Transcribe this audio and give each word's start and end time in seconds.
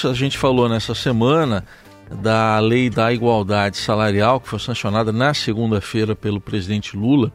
pontos. 0.00 0.04
A 0.04 0.14
gente 0.14 0.38
falou 0.38 0.68
nessa 0.68 0.94
semana 0.94 1.64
da 2.22 2.58
lei 2.58 2.90
da 2.90 3.12
igualdade 3.12 3.76
salarial, 3.76 4.40
que 4.40 4.48
foi 4.48 4.58
sancionada 4.58 5.12
na 5.12 5.32
segunda-feira 5.34 6.16
pelo 6.16 6.40
presidente 6.40 6.96
Lula. 6.96 7.32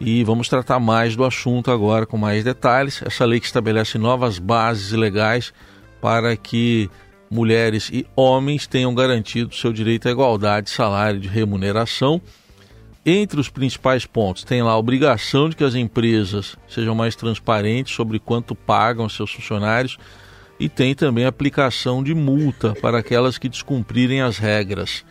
E 0.00 0.24
vamos 0.24 0.48
tratar 0.48 0.80
mais 0.80 1.16
do 1.16 1.24
assunto 1.24 1.70
agora 1.70 2.06
com 2.06 2.16
mais 2.16 2.44
detalhes. 2.44 3.02
Essa 3.02 3.24
lei 3.24 3.40
que 3.40 3.46
estabelece 3.46 3.98
novas 3.98 4.38
bases 4.38 4.92
legais 4.92 5.52
para 6.00 6.36
que 6.36 6.90
mulheres 7.30 7.90
e 7.92 8.06
homens 8.14 8.66
tenham 8.66 8.94
garantido 8.94 9.54
seu 9.54 9.72
direito 9.72 10.08
à 10.08 10.10
igualdade 10.10 10.66
de 10.66 10.72
salário 10.72 11.20
de 11.20 11.28
remuneração. 11.28 12.20
Entre 13.06 13.38
os 13.38 13.50
principais 13.50 14.06
pontos, 14.06 14.44
tem 14.44 14.62
lá 14.62 14.72
a 14.72 14.78
obrigação 14.78 15.50
de 15.50 15.56
que 15.56 15.64
as 15.64 15.74
empresas 15.74 16.56
sejam 16.66 16.94
mais 16.94 17.14
transparentes 17.14 17.94
sobre 17.94 18.18
quanto 18.18 18.54
pagam 18.54 19.08
seus 19.10 19.30
funcionários 19.30 19.98
e 20.58 20.68
tem 20.68 20.94
também 20.94 21.24
aplicação 21.24 22.02
de 22.02 22.14
multa 22.14 22.74
para 22.80 22.98
aquelas 22.98 23.38
que 23.38 23.48
descumprirem 23.48 24.20
as 24.20 24.38
regras. 24.38 25.04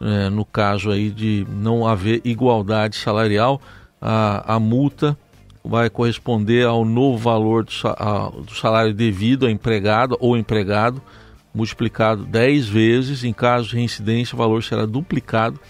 É, 0.00 0.30
no 0.30 0.44
caso 0.44 0.90
aí 0.90 1.10
de 1.10 1.46
não 1.50 1.86
haver 1.86 2.22
igualdade 2.24 2.96
salarial, 2.96 3.60
a, 4.00 4.54
a 4.54 4.58
multa 4.58 5.16
vai 5.62 5.90
corresponder 5.90 6.66
ao 6.66 6.84
novo 6.84 7.18
valor 7.18 7.64
do, 7.64 7.72
a, 7.84 8.30
do 8.30 8.54
salário 8.54 8.94
devido 8.94 9.44
ao 9.44 9.52
empregado 9.52 10.16
ou 10.18 10.36
empregado, 10.36 11.02
multiplicado 11.54 12.24
10 12.24 12.68
vezes. 12.68 13.24
Em 13.24 13.32
caso 13.32 13.68
de 13.68 13.76
reincidência, 13.76 14.34
o 14.34 14.38
valor 14.38 14.62
será 14.64 14.86
duplicado. 14.86 15.60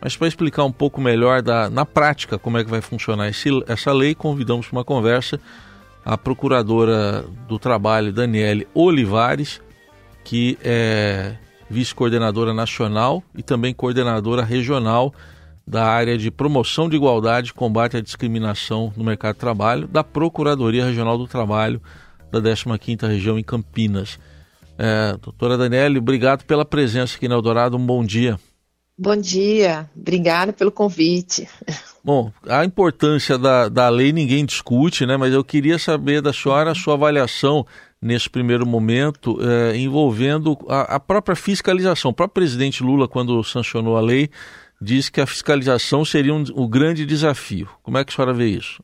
Mas 0.00 0.16
para 0.16 0.28
explicar 0.28 0.64
um 0.64 0.72
pouco 0.72 1.00
melhor 1.00 1.42
da, 1.42 1.68
na 1.68 1.84
prática 1.84 2.38
como 2.38 2.58
é 2.58 2.64
que 2.64 2.70
vai 2.70 2.80
funcionar 2.80 3.28
esse, 3.28 3.48
essa 3.66 3.92
lei, 3.92 4.14
convidamos 4.14 4.68
para 4.68 4.78
uma 4.78 4.84
conversa 4.84 5.40
a 6.04 6.18
procuradora 6.18 7.24
do 7.48 7.58
trabalho, 7.58 8.12
Daniele 8.12 8.68
Olivares, 8.74 9.60
que 10.22 10.58
é 10.62 11.36
vice-coordenadora 11.68 12.52
nacional 12.52 13.22
e 13.34 13.42
também 13.42 13.72
coordenadora 13.72 14.44
regional 14.44 15.14
da 15.66 15.86
área 15.86 16.18
de 16.18 16.30
promoção 16.30 16.88
de 16.88 16.96
igualdade 16.96 17.50
e 17.50 17.54
combate 17.54 17.96
à 17.96 18.00
discriminação 18.00 18.92
no 18.96 19.02
mercado 19.02 19.34
de 19.34 19.40
trabalho 19.40 19.88
da 19.88 20.04
Procuradoria 20.04 20.84
Regional 20.84 21.16
do 21.16 21.26
Trabalho 21.26 21.80
da 22.30 22.40
15ª 22.40 23.08
Região 23.08 23.38
em 23.38 23.42
Campinas. 23.42 24.18
É, 24.76 25.16
doutora 25.22 25.56
Daniele, 25.56 25.98
obrigado 25.98 26.44
pela 26.44 26.64
presença 26.64 27.16
aqui 27.16 27.28
na 27.28 27.34
Eldorado, 27.34 27.76
um 27.76 27.86
bom 27.86 28.04
dia. 28.04 28.38
Bom 28.96 29.16
dia, 29.16 29.90
obrigada 29.96 30.52
pelo 30.52 30.70
convite. 30.70 31.48
Bom, 32.02 32.30
a 32.46 32.64
importância 32.64 33.36
da, 33.36 33.68
da 33.68 33.88
lei 33.88 34.12
ninguém 34.12 34.44
discute, 34.44 35.04
né? 35.04 35.16
Mas 35.16 35.32
eu 35.32 35.42
queria 35.42 35.78
saber 35.78 36.22
da 36.22 36.32
senhora 36.32 36.70
a 36.70 36.74
sua 36.74 36.94
avaliação 36.94 37.66
nesse 38.00 38.30
primeiro 38.30 38.64
momento 38.64 39.38
é, 39.40 39.76
envolvendo 39.76 40.56
a, 40.68 40.96
a, 40.96 41.00
própria 41.00 41.34
fiscalização. 41.34 42.10
O 42.12 42.14
próprio 42.14 42.34
presidente 42.34 42.84
Lula, 42.84 43.08
quando 43.08 43.42
sancionou 43.42 43.96
a 43.96 44.00
lei, 44.00 44.30
disse 44.80 45.10
que 45.10 45.20
a 45.20 45.26
fiscalização 45.26 46.04
seria 46.04 46.34
um, 46.34 46.44
o 46.54 46.68
grande 46.68 47.04
desafio. 47.04 47.68
Como 47.82 47.98
é 47.98 48.04
que 48.04 48.12
a 48.12 48.14
senhora 48.14 48.34
vê 48.34 48.46
isso? 48.46 48.80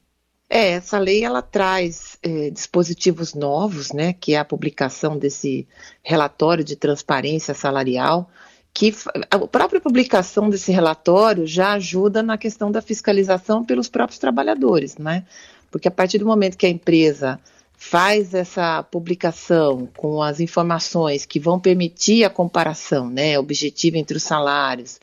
É, 0.48 0.72
essa 0.72 0.98
lei 0.98 1.22
ela 1.22 1.42
traz 1.42 2.18
é, 2.22 2.50
dispositivos 2.50 3.34
novos, 3.34 3.92
né, 3.92 4.12
que 4.12 4.34
é 4.34 4.38
a 4.38 4.44
publicação 4.44 5.16
desse 5.16 5.68
relatório 6.02 6.64
de 6.64 6.74
transparência 6.74 7.54
salarial, 7.54 8.28
que 8.72 8.94
a 9.30 9.38
própria 9.38 9.80
publicação 9.80 10.48
desse 10.48 10.72
relatório 10.72 11.46
já 11.46 11.72
ajuda 11.72 12.22
na 12.22 12.38
questão 12.38 12.70
da 12.70 12.80
fiscalização 12.80 13.64
pelos 13.64 13.88
próprios 13.88 14.18
trabalhadores, 14.18 14.96
né? 14.96 15.24
Porque 15.70 15.88
a 15.88 15.90
partir 15.90 16.18
do 16.18 16.26
momento 16.26 16.56
que 16.56 16.66
a 16.66 16.70
empresa 16.70 17.38
faz 17.76 18.34
essa 18.34 18.82
publicação 18.82 19.88
com 19.96 20.22
as 20.22 20.38
informações 20.38 21.24
que 21.24 21.40
vão 21.40 21.58
permitir 21.58 22.24
a 22.24 22.30
comparação, 22.30 23.08
né, 23.08 23.38
objetiva 23.38 23.96
entre 23.96 24.18
os 24.18 24.22
salários, 24.22 25.00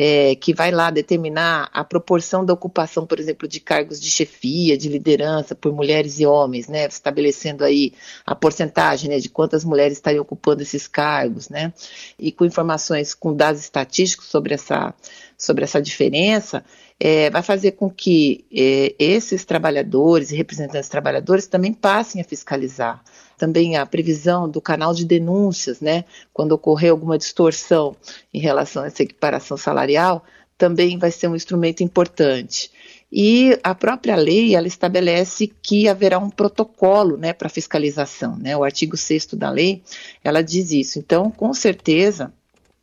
é, 0.00 0.36
que 0.36 0.54
vai 0.54 0.70
lá 0.70 0.92
determinar 0.92 1.68
a 1.72 1.82
proporção 1.82 2.44
da 2.44 2.52
ocupação, 2.52 3.04
por 3.04 3.18
exemplo, 3.18 3.48
de 3.48 3.58
cargos 3.58 4.00
de 4.00 4.08
chefia, 4.08 4.78
de 4.78 4.88
liderança 4.88 5.56
por 5.56 5.72
mulheres 5.72 6.20
e 6.20 6.26
homens, 6.26 6.68
né, 6.68 6.86
estabelecendo 6.86 7.64
aí 7.64 7.92
a 8.24 8.32
porcentagem 8.32 9.10
né, 9.10 9.18
de 9.18 9.28
quantas 9.28 9.64
mulheres 9.64 9.94
estariam 9.94 10.22
ocupando 10.22 10.62
esses 10.62 10.86
cargos, 10.86 11.48
né, 11.48 11.72
e 12.16 12.30
com 12.30 12.44
informações, 12.44 13.12
com 13.12 13.34
dados 13.34 13.60
estatísticos 13.60 14.28
sobre 14.28 14.54
essa, 14.54 14.94
sobre 15.36 15.64
essa 15.64 15.82
diferença, 15.82 16.64
é, 17.00 17.30
vai 17.30 17.42
fazer 17.42 17.72
com 17.72 17.88
que 17.88 18.44
é, 18.52 18.94
esses 18.98 19.44
trabalhadores 19.44 20.30
e 20.30 20.36
representantes 20.36 20.88
trabalhadores 20.88 21.46
também 21.46 21.72
passem 21.72 22.20
a 22.20 22.24
fiscalizar 22.24 23.02
também 23.38 23.76
a 23.76 23.86
previsão 23.86 24.50
do 24.50 24.60
canal 24.60 24.92
de 24.92 25.04
denúncias, 25.04 25.80
né, 25.80 26.04
quando 26.34 26.52
ocorrer 26.52 26.90
alguma 26.90 27.16
distorção 27.16 27.96
em 28.34 28.40
relação 28.40 28.82
a 28.82 28.88
essa 28.88 29.04
equiparação 29.04 29.56
salarial, 29.56 30.24
também 30.58 30.98
vai 30.98 31.12
ser 31.12 31.28
um 31.28 31.36
instrumento 31.36 31.82
importante. 31.84 32.70
E 33.10 33.58
a 33.62 33.74
própria 33.74 34.16
lei, 34.16 34.54
ela 34.54 34.66
estabelece 34.66 35.46
que 35.62 35.88
haverá 35.88 36.18
um 36.18 36.28
protocolo, 36.28 37.16
né, 37.16 37.32
para 37.32 37.48
fiscalização, 37.48 38.36
né, 38.36 38.56
o 38.56 38.64
artigo 38.64 38.96
6 38.96 39.26
da 39.34 39.50
lei, 39.50 39.82
ela 40.22 40.42
diz 40.42 40.72
isso. 40.72 40.98
Então, 40.98 41.30
com 41.30 41.54
certeza, 41.54 42.32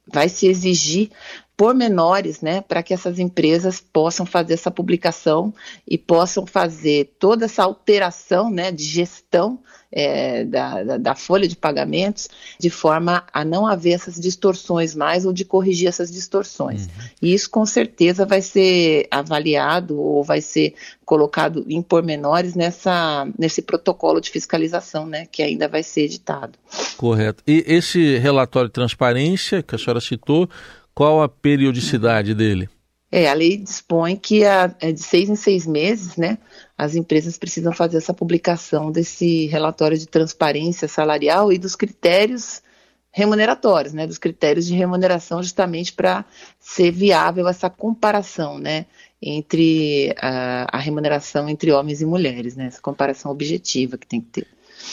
vai 0.07 0.29
se 0.29 0.47
exigir 0.47 1.11
pormenores, 1.57 2.41
né, 2.41 2.61
para 2.61 2.83
que 2.83 2.93
essas 2.93 3.17
empresas 3.17 3.79
possam 3.79 4.25
fazer 4.25 4.55
essa 4.55 4.69
publicação 4.69 5.53
e 5.88 5.97
possam 5.97 6.45
fazer 6.45 7.16
toda 7.17 7.45
essa 7.45 7.63
alteração, 7.63 8.49
né, 8.49 8.71
de 8.71 8.83
gestão 8.83 9.59
é, 9.91 10.43
da, 10.43 10.83
da, 10.83 10.97
da, 10.97 11.16
folha 11.16 11.47
de 11.47 11.55
pagamentos, 11.55 12.27
de 12.59 12.69
forma 12.69 13.23
a 13.31 13.45
não 13.45 13.66
haver 13.66 13.93
essas 13.93 14.19
distorções 14.19 14.93
mais 14.93 15.25
ou 15.25 15.31
de 15.31 15.45
corrigir 15.45 15.88
essas 15.88 16.11
distorções. 16.11 16.88
Uhum. 16.88 16.91
E 17.21 17.33
isso 17.33 17.49
com 17.49 17.66
certeza 17.66 18.25
vai 18.25 18.41
ser 18.41 19.07
avaliado 19.09 19.97
ou 19.97 20.22
vai 20.22 20.41
ser 20.41 20.75
colocado 21.05 21.66
em 21.69 21.81
pormenores 21.81 22.55
nessa, 22.55 23.25
nesse 23.39 23.61
protocolo 23.61 24.19
de 24.19 24.29
fiscalização, 24.29 25.05
né, 25.05 25.25
que 25.31 25.41
ainda 25.41 25.69
vai 25.69 25.83
ser 25.83 26.01
editado. 26.01 26.59
Correto. 26.97 27.41
E 27.47 27.63
esse 27.66 28.17
relatório 28.17 28.67
de 28.67 28.73
transparência 28.73 29.63
que 29.63 29.75
a 29.75 29.77
senhora 29.77 30.01
citou, 30.01 30.49
qual 30.95 31.22
a 31.22 31.28
periodicidade 31.28 32.33
dele? 32.33 32.69
É, 33.11 33.29
a 33.29 33.33
lei 33.33 33.57
dispõe 33.57 34.16
que 34.16 34.44
a, 34.45 34.73
é 34.79 34.91
de 34.91 35.00
seis 35.01 35.29
em 35.29 35.35
seis 35.35 35.67
meses, 35.67 36.16
né, 36.16 36.38
as 36.78 36.95
empresas 36.95 37.38
precisam 37.38 37.72
fazer 37.72 37.97
essa 37.97 38.13
publicação 38.13 38.91
desse 38.91 39.45
relatório 39.47 39.97
de 39.97 40.07
transparência 40.07 40.88
salarial 40.88 41.51
e 41.51 41.57
dos 41.57 41.75
critérios 41.75 42.63
remuneratórios, 43.11 43.94
né, 43.94 44.07
dos 44.07 44.17
critérios 44.17 44.66
de 44.66 44.73
remuneração 44.73 45.41
justamente 45.41 45.94
para 45.94 46.25
ser 46.59 46.91
viável 46.91 47.47
essa 47.47 47.69
comparação, 47.69 48.57
né, 48.57 48.85
entre 49.22 50.13
a, 50.17 50.78
a, 50.78 50.79
remuneração 50.79 51.47
entre 51.47 51.72
homens 51.72 52.01
e 52.01 52.05
mulheres, 52.05 52.55
né, 52.55 52.66
essa 52.66 52.81
comparação 52.81 53.31
objetiva 53.31 53.97
que 53.97 54.07
tem 54.07 54.19
que 54.19 54.28
ter. 54.28 54.47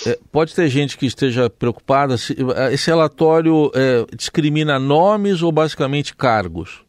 É, 0.07 0.19
pode 0.31 0.55
ter 0.55 0.69
gente 0.69 0.97
que 0.97 1.07
esteja 1.07 1.49
preocupada, 1.51 2.17
se, 2.17 2.37
esse 2.73 2.91
relatório 2.91 3.71
é, 3.75 4.05
discrimina 4.17 4.79
nomes 4.79 5.43
ou 5.43 5.53
basicamente 5.53 6.15
cargos? 6.15 6.85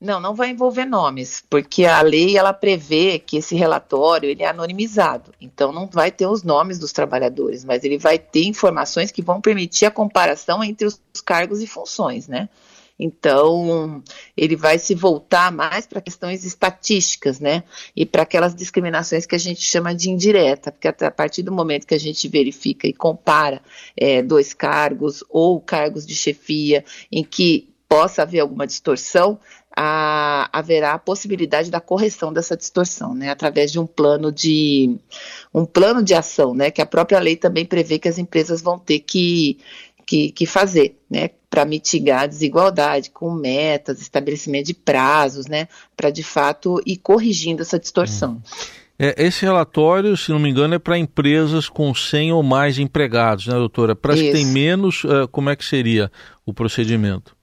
Não, 0.00 0.18
não 0.18 0.34
vai 0.34 0.48
envolver 0.48 0.86
nomes, 0.86 1.44
porque 1.50 1.84
a 1.84 2.00
lei 2.00 2.38
ela 2.38 2.54
prevê 2.54 3.18
que 3.18 3.36
esse 3.36 3.54
relatório 3.54 4.30
ele 4.30 4.42
é 4.42 4.48
anonimizado. 4.48 5.34
Então 5.38 5.72
não 5.72 5.86
vai 5.86 6.10
ter 6.10 6.26
os 6.26 6.42
nomes 6.42 6.78
dos 6.78 6.90
trabalhadores, 6.90 7.66
mas 7.66 7.84
ele 7.84 7.98
vai 7.98 8.18
ter 8.18 8.44
informações 8.44 9.10
que 9.10 9.20
vão 9.20 9.42
permitir 9.42 9.84
a 9.84 9.90
comparação 9.90 10.64
entre 10.64 10.86
os 10.86 10.98
cargos 11.22 11.60
e 11.60 11.66
funções, 11.66 12.26
né? 12.26 12.48
Então, 13.02 14.02
ele 14.36 14.54
vai 14.54 14.78
se 14.78 14.94
voltar 14.94 15.50
mais 15.50 15.86
para 15.86 16.02
questões 16.02 16.44
estatísticas, 16.44 17.40
né? 17.40 17.64
E 17.96 18.04
para 18.04 18.22
aquelas 18.22 18.54
discriminações 18.54 19.24
que 19.24 19.34
a 19.34 19.38
gente 19.38 19.62
chama 19.62 19.94
de 19.94 20.10
indireta, 20.10 20.70
porque 20.70 20.86
a 20.86 21.10
partir 21.10 21.42
do 21.42 21.50
momento 21.50 21.86
que 21.86 21.94
a 21.94 21.98
gente 21.98 22.28
verifica 22.28 22.86
e 22.86 22.92
compara 22.92 23.62
é, 23.96 24.20
dois 24.22 24.52
cargos 24.52 25.24
ou 25.30 25.58
cargos 25.60 26.06
de 26.06 26.14
chefia 26.14 26.84
em 27.10 27.24
que 27.24 27.70
possa 27.88 28.22
haver 28.22 28.40
alguma 28.40 28.66
distorção, 28.66 29.40
a, 29.76 30.48
haverá 30.52 30.92
a 30.92 30.98
possibilidade 30.98 31.70
da 31.70 31.80
correção 31.80 32.32
dessa 32.32 32.56
distorção, 32.56 33.14
né, 33.14 33.30
através 33.30 33.70
de 33.70 33.78
um 33.78 33.86
plano 33.86 34.32
de 34.32 34.98
um 35.54 35.64
plano 35.64 36.02
de 36.02 36.14
ação, 36.14 36.54
né, 36.54 36.70
que 36.70 36.82
a 36.82 36.86
própria 36.86 37.18
lei 37.18 37.36
também 37.36 37.64
prevê 37.64 37.98
que 37.98 38.08
as 38.08 38.18
empresas 38.18 38.60
vão 38.60 38.78
ter 38.78 39.00
que, 39.00 39.58
que, 40.10 40.32
que 40.32 40.44
fazer, 40.44 40.96
né, 41.08 41.30
para 41.48 41.64
mitigar 41.64 42.22
a 42.22 42.26
desigualdade, 42.26 43.10
com 43.10 43.30
metas, 43.30 44.00
estabelecimento 44.00 44.66
de 44.66 44.74
prazos, 44.74 45.46
né, 45.46 45.68
para 45.96 46.10
de 46.10 46.24
fato 46.24 46.82
ir 46.84 46.96
corrigindo 46.96 47.62
essa 47.62 47.78
distorção. 47.78 48.42
É, 48.98 49.14
esse 49.24 49.44
relatório, 49.44 50.16
se 50.16 50.32
não 50.32 50.40
me 50.40 50.50
engano, 50.50 50.74
é 50.74 50.80
para 50.80 50.98
empresas 50.98 51.68
com 51.68 51.94
100 51.94 52.32
ou 52.32 52.42
mais 52.42 52.76
empregados, 52.76 53.46
né, 53.46 53.54
doutora? 53.54 53.94
Para 53.94 54.14
as 54.14 54.20
que 54.20 54.32
têm 54.32 54.46
menos, 54.46 55.04
uh, 55.04 55.28
como 55.30 55.48
é 55.48 55.54
que 55.54 55.64
seria 55.64 56.10
o 56.44 56.52
procedimento? 56.52 57.36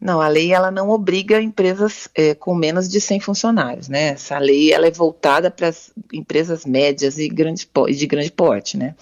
Não, 0.00 0.18
a 0.18 0.28
lei 0.28 0.54
ela 0.54 0.70
não 0.70 0.88
obriga 0.88 1.38
empresas 1.40 2.08
é, 2.14 2.34
com 2.34 2.54
menos 2.54 2.88
de 2.88 2.98
100 2.98 3.20
funcionários, 3.20 3.88
né? 3.88 4.08
Essa 4.08 4.38
lei 4.38 4.72
ela 4.72 4.86
é 4.86 4.90
voltada 4.90 5.50
para 5.50 5.68
as 5.68 5.92
empresas 6.12 6.64
médias 6.64 7.18
e 7.18 7.28
grande, 7.28 7.68
de 7.94 8.06
grande 8.06 8.32
porte, 8.32 8.76
né? 8.78 8.94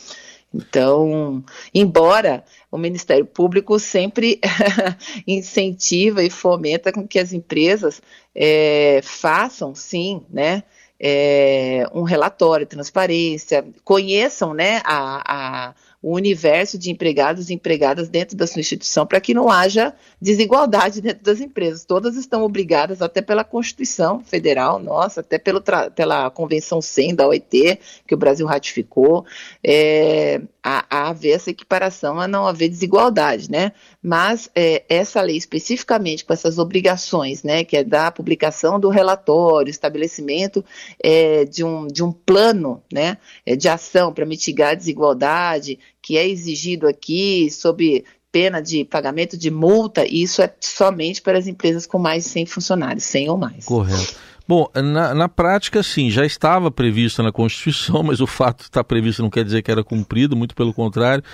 Então, 0.55 1.43
embora 1.75 2.45
o 2.71 2.79
Ministério 2.79 3.27
Público 3.27 3.77
sempre 3.81 4.39
incentiva 5.27 6.23
e 6.23 6.31
fomenta 6.31 6.93
com 6.93 7.09
que 7.09 7.19
as 7.19 7.33
empresas 7.33 8.01
é, 8.33 9.01
façam, 9.03 9.75
sim, 9.75 10.23
né, 10.31 10.63
é, 11.01 11.85
um 11.93 12.03
relatório, 12.03 12.67
transparência, 12.67 13.67
conheçam, 13.83 14.55
né, 14.55 14.81
a, 14.85 15.69
a 15.71 15.75
o 16.05 16.15
universo 16.15 16.77
de 16.77 16.91
empregados 16.91 17.49
e 17.49 17.55
empregadas 17.55 18.11
dentro 18.11 18.37
da 18.37 18.47
sua 18.47 18.61
instituição 18.61 19.07
para 19.07 19.23
que 19.23 19.33
não 19.33 19.51
haja 19.51 19.95
desigualdade 20.21 21.01
dentro 21.01 21.25
das 21.25 21.41
empresas. 21.41 21.83
Todas 21.87 22.15
estão 22.15 22.43
obrigadas, 22.43 23.01
até 23.01 23.23
pela 23.23 23.43
Constituição 23.43 24.21
Federal, 24.21 24.79
nossa, 24.79 25.21
até 25.21 25.39
pela 25.39 26.31
Convenção 26.31 26.83
100 26.83 27.15
da 27.15 27.27
OIT, 27.27 27.79
que 28.07 28.15
o 28.15 28.19
Brasil 28.19 28.47
ratificou, 28.47 29.25
é, 29.65 30.43
a, 30.63 30.85
a 30.91 31.09
haver 31.09 31.37
essa 31.37 31.49
equiparação, 31.49 32.21
a 32.21 32.29
não 32.29 32.47
haver 32.47 32.69
desigualdade, 32.69 33.51
né? 33.51 33.73
Mas 34.07 34.51
é, 34.55 34.85
essa 34.87 35.23
lei, 35.23 35.39
especificamente 35.39 36.27
com 36.27 36.35
essas 36.35 36.59
obrigações, 36.59 37.43
né, 37.43 37.65
que 37.65 37.75
é 37.75 37.83
da 37.83 38.11
publicação 38.11 38.79
do 38.79 38.91
relatório, 38.91 39.71
estabelecimento 39.71 40.63
é, 41.03 41.47
de, 41.47 41.65
um, 41.65 41.87
de 41.87 42.05
um 42.05 42.13
plano 42.13 42.83
né, 42.93 43.17
é, 43.47 43.57
de 43.57 43.67
ação 43.67 44.13
para 44.13 44.27
mitigar 44.27 44.73
a 44.73 44.75
desigualdade, 44.75 45.79
que 46.03 46.19
é 46.19 46.29
exigido 46.29 46.87
aqui 46.87 47.51
sob 47.51 48.05
pena 48.31 48.61
de 48.61 48.85
pagamento 48.85 49.39
de 49.39 49.51
multa, 49.51 50.05
e 50.05 50.23
isso 50.23 50.43
é 50.43 50.53
somente 50.61 51.23
para 51.23 51.39
as 51.39 51.47
empresas 51.47 51.87
com 51.87 51.99
mais 51.99 52.25
de 52.25 52.31
100 52.31 52.47
funcionários, 52.47 53.05
100 53.05 53.31
ou 53.31 53.39
mais. 53.39 53.65
Correto. 53.65 54.17
Bom, 54.47 54.69
na, 54.75 55.15
na 55.15 55.29
prática, 55.29 55.83
sim, 55.83 56.11
já 56.11 56.27
estava 56.27 56.71
previsto 56.71 57.23
na 57.23 57.33
Constituição, 57.33 58.03
mas 58.05 58.21
o 58.21 58.27
fato 58.27 58.59
de 58.59 58.65
estar 58.65 58.85
previsto 58.85 59.23
não 59.23 59.31
quer 59.31 59.45
dizer 59.45 59.63
que 59.63 59.71
era 59.71 59.83
cumprido, 59.83 60.37
muito 60.37 60.55
pelo 60.55 60.75
contrário. 60.75 61.25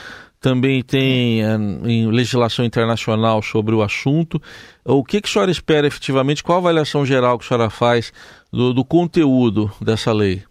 Também 0.41 0.83
tem 0.83 1.45
eh, 1.45 1.55
em 1.85 2.11
legislação 2.11 2.65
internacional 2.65 3.43
sobre 3.43 3.75
o 3.75 3.83
assunto. 3.83 4.41
O 4.85 5.05
que, 5.05 5.21
que 5.21 5.29
a 5.29 5.33
senhora 5.33 5.51
espera 5.51 5.87
efetivamente? 5.87 6.43
Qual 6.43 6.57
a 6.57 6.61
avaliação 6.61 7.05
geral 7.05 7.39
que 7.39 7.45
a 7.45 7.49
senhora 7.49 7.69
faz 7.71 8.13
do, 8.51 8.73
do 8.73 8.85
conteúdo 8.85 9.71
dessa 9.81 10.13
lei? 10.13 10.43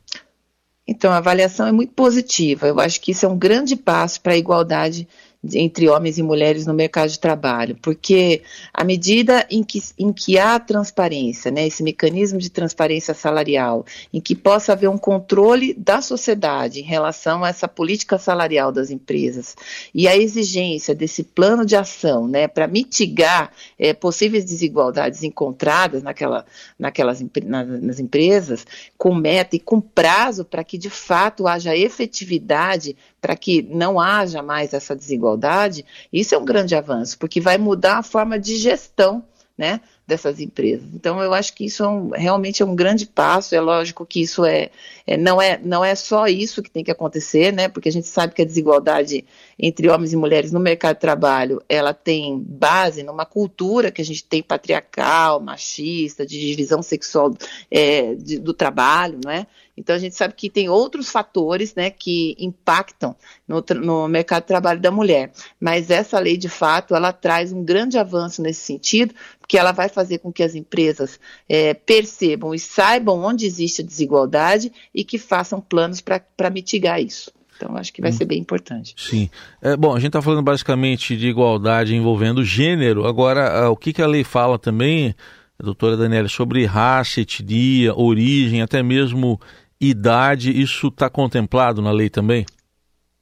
Então, 0.87 1.11
a 1.11 1.17
avaliação 1.17 1.67
é 1.67 1.71
muito 1.71 1.93
positiva. 1.93 2.67
Eu 2.67 2.79
acho 2.79 3.01
que 3.01 3.11
isso 3.11 3.25
é 3.25 3.29
um 3.29 3.37
grande 3.37 3.75
passo 3.75 4.21
para 4.21 4.33
a 4.33 4.37
igualdade 4.37 5.07
entre 5.53 5.87
homens 5.87 6.17
e 6.17 6.23
mulheres 6.23 6.65
no 6.65 6.73
mercado 6.73 7.09
de 7.09 7.19
trabalho, 7.19 7.77
porque 7.81 8.41
à 8.73 8.83
medida 8.83 9.47
em 9.49 9.63
que, 9.63 9.81
em 9.97 10.11
que 10.11 10.37
há 10.37 10.59
transparência, 10.59 11.49
né, 11.49 11.65
esse 11.65 11.81
mecanismo 11.81 12.39
de 12.39 12.49
transparência 12.49 13.13
salarial, 13.13 13.85
em 14.13 14.19
que 14.19 14.35
possa 14.35 14.73
haver 14.73 14.89
um 14.89 14.97
controle 14.97 15.73
da 15.73 16.01
sociedade 16.01 16.81
em 16.81 16.83
relação 16.83 17.43
a 17.43 17.49
essa 17.49 17.69
política 17.69 18.17
salarial 18.17 18.69
das 18.69 18.89
empresas 18.89 19.55
e 19.93 20.09
a 20.09 20.17
exigência 20.17 20.93
desse 20.93 21.23
plano 21.23 21.65
de 21.65 21.75
ação 21.75 22.27
né, 22.27 22.45
para 22.47 22.67
mitigar 22.67 23.51
é, 23.77 23.93
possíveis 23.93 24.43
desigualdades 24.43 25.23
encontradas 25.23 26.03
naquela, 26.03 26.45
naquelas 26.77 27.23
na, 27.45 27.63
nas 27.63 27.99
empresas, 27.99 28.67
com 28.97 29.15
meta 29.15 29.55
e 29.55 29.59
com 29.59 29.79
prazo 29.79 30.43
para 30.43 30.65
que 30.65 30.77
de 30.77 30.89
fato 30.89 31.47
haja 31.47 31.77
efetividade 31.77 32.97
para 33.21 33.35
que 33.35 33.61
não 33.61 33.99
haja 33.99 34.41
mais 34.41 34.73
essa 34.73 34.95
desigualdade, 34.95 35.85
isso 36.11 36.33
é 36.35 36.37
um 36.37 36.45
grande 36.45 36.75
avanço, 36.75 37.17
porque 37.17 37.39
vai 37.41 37.57
mudar 37.57 37.97
a 37.97 38.03
forma 38.03 38.39
de 38.39 38.55
gestão 38.57 39.23
né, 39.59 39.81
dessas 40.07 40.39
empresas. 40.39 40.87
Então, 40.93 41.21
eu 41.21 41.33
acho 41.33 41.53
que 41.53 41.65
isso 41.65 41.83
é 41.83 41.87
um, 41.89 42.11
realmente 42.11 42.63
é 42.63 42.65
um 42.65 42.73
grande 42.73 43.05
passo. 43.05 43.53
É 43.53 43.59
lógico 43.59 44.05
que 44.05 44.21
isso 44.21 44.45
é, 44.45 44.69
é, 45.05 45.17
não 45.17 45.41
é 45.41 45.59
não 45.61 45.83
é 45.83 45.93
só 45.95 46.27
isso 46.27 46.63
que 46.63 46.71
tem 46.71 46.81
que 46.81 46.89
acontecer, 46.89 47.51
né? 47.51 47.67
Porque 47.67 47.89
a 47.89 47.91
gente 47.91 48.07
sabe 48.07 48.33
que 48.33 48.41
a 48.41 48.45
desigualdade 48.45 49.25
entre 49.59 49.89
homens 49.89 50.13
e 50.13 50.15
mulheres 50.15 50.53
no 50.53 50.61
mercado 50.61 50.95
de 50.95 51.01
trabalho 51.01 51.61
ela 51.67 51.93
tem 51.93 52.39
base 52.39 53.03
numa 53.03 53.25
cultura 53.25 53.91
que 53.91 54.01
a 54.01 54.05
gente 54.05 54.23
tem 54.23 54.41
patriarcal, 54.41 55.41
machista, 55.41 56.25
de 56.25 56.39
divisão 56.39 56.81
sexual 56.81 57.35
é, 57.69 58.15
de, 58.15 58.39
do 58.39 58.53
trabalho, 58.53 59.19
não 59.21 59.29
é? 59.29 59.45
Então 59.79 59.95
a 59.95 59.99
gente 59.99 60.15
sabe 60.15 60.33
que 60.33 60.49
tem 60.49 60.67
outros 60.67 61.09
fatores 61.09 61.73
né, 61.73 61.89
que 61.89 62.35
impactam 62.37 63.15
no, 63.47 63.63
no, 63.75 64.07
mercado 64.09 64.43
de 64.43 64.47
trabalho 64.47 64.81
da 64.81 64.91
mulher. 64.91 65.31
Mas 65.59 65.89
essa 65.89 66.19
lei, 66.19 66.35
de 66.35 66.49
fato, 66.49 66.93
ela 66.93 67.13
traz 67.13 67.53
um 67.53 67.63
grande 67.63 67.97
avanço 67.97 68.41
nesse 68.41 68.59
sentido, 68.59 69.15
porque 69.39 69.57
ela 69.57 69.71
vai 69.71 69.87
fazer 69.87 70.17
com 70.19 70.33
que 70.33 70.43
as 70.43 70.53
empresas 70.53 71.17
é, 71.47 71.73
percebam 71.73 72.53
e 72.53 72.59
saibam 72.59 73.23
onde 73.23 73.45
existe 73.45 73.81
a 73.81 73.85
desigualdade 73.85 74.71
e 74.93 75.05
que 75.05 75.17
façam 75.17 75.61
planos 75.61 76.01
para 76.01 76.49
mitigar 76.49 77.01
isso. 77.01 77.31
Então, 77.55 77.75
acho 77.75 77.91
que 77.93 78.01
vai 78.01 78.11
ser 78.11 78.23
bem 78.25 78.39
importante. 78.39 78.95
Sim. 78.97 79.29
É, 79.61 79.75
bom, 79.75 79.93
a 79.93 79.99
gente 79.99 80.07
está 80.07 80.21
falando 80.21 80.41
basicamente 80.41 81.17
de 81.17 81.27
igualdade 81.27 81.93
envolvendo 81.93 82.43
gênero. 82.43 83.05
Agora, 83.05 83.69
o 83.69 83.75
que, 83.75 83.91
que 83.91 84.01
a 84.01 84.07
lei 84.07 84.23
fala 84.23 84.57
também, 84.57 85.13
doutora 85.61 85.97
Daniela, 85.97 86.29
sobre 86.29 86.65
raça, 86.65 87.19
etnia, 87.19 87.93
origem, 87.93 88.61
até 88.61 88.81
mesmo 88.81 89.39
idade, 89.79 90.51
isso 90.51 90.87
está 90.87 91.09
contemplado 91.09 91.81
na 91.81 91.91
lei 91.91 92.09
também? 92.09 92.45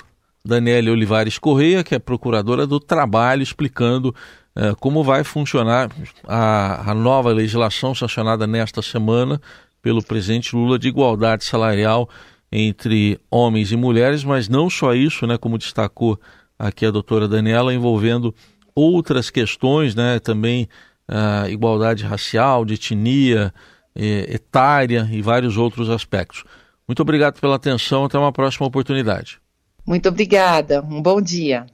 Daniele 0.47 0.91
Olivares 0.91 1.39
Correia, 1.39 1.83
que 1.83 1.95
é 1.95 1.99
procuradora 1.99 2.67
do 2.67 2.79
trabalho, 2.79 3.43
explicando 3.43 4.15
eh, 4.55 4.75
como 4.81 5.05
vai 5.05 5.23
funcionar 5.23 5.91
a, 6.27 6.91
a, 6.91 6.95
nova 6.95 7.31
legislação 7.31 7.95
sancionada 7.95 8.47
nesta 8.47 8.81
semana 8.81 9.41
pelo 9.83 10.03
presidente 10.03 10.57
Lula 10.57 10.79
de 10.79 10.89
igualdade 10.89 11.45
salarial 11.45 12.09
entre 12.51 13.21
homens 13.31 13.71
e 13.71 13.77
mulheres, 13.77 14.25
mas 14.25 14.49
não 14.49 14.71
só 14.71 14.95
isso, 14.95 15.27
né, 15.27 15.37
como 15.37 15.59
destacou 15.59 16.19
aqui 16.59 16.87
a 16.87 16.91
doutora 16.91 17.29
Daniela, 17.29 17.75
envolvendo 17.75 18.35
outras 18.75 19.29
questões, 19.29 19.95
né, 19.95 20.19
também 20.21 20.69
uh, 21.09 21.49
igualdade 21.51 22.05
racial, 22.05 22.65
de 22.65 22.75
etnia, 22.75 23.53
eh, 23.95 24.35
etária 24.35 25.09
e 25.11 25.21
vários 25.21 25.57
outros 25.57 25.91
aspectos. 25.91 26.45
Muito 26.87 27.03
obrigado 27.03 27.41
pela 27.41 27.57
atenção, 27.57 28.05
até 28.05 28.19
uma 28.19 28.33
próxima 28.33 28.67
oportunidade. 28.67 29.39
Muito 29.87 30.09
obrigada. 30.09 30.83
Um 30.83 31.01
bom 31.01 31.21
dia. 31.21 31.67